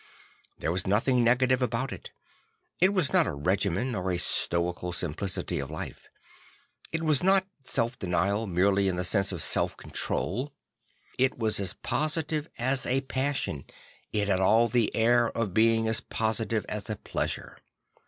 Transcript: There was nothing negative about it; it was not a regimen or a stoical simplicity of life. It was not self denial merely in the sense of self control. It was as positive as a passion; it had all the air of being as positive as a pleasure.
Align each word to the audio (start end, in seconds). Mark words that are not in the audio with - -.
There 0.57 0.71
was 0.71 0.87
nothing 0.87 1.23
negative 1.23 1.61
about 1.61 1.91
it; 1.93 2.09
it 2.79 2.91
was 2.91 3.13
not 3.13 3.27
a 3.27 3.35
regimen 3.35 3.93
or 3.93 4.09
a 4.11 4.17
stoical 4.17 4.93
simplicity 4.93 5.59
of 5.59 5.69
life. 5.69 6.07
It 6.91 7.03
was 7.03 7.21
not 7.21 7.45
self 7.63 7.99
denial 7.99 8.47
merely 8.47 8.87
in 8.87 8.95
the 8.95 9.03
sense 9.03 9.31
of 9.31 9.43
self 9.43 9.77
control. 9.77 10.53
It 11.19 11.37
was 11.37 11.59
as 11.59 11.73
positive 11.83 12.49
as 12.57 12.87
a 12.87 13.01
passion; 13.01 13.65
it 14.11 14.27
had 14.27 14.39
all 14.39 14.67
the 14.67 14.89
air 14.95 15.29
of 15.37 15.53
being 15.53 15.87
as 15.87 15.99
positive 16.01 16.65
as 16.67 16.89
a 16.89 16.95
pleasure. 16.95 17.59